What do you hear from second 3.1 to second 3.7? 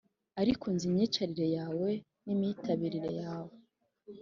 yawe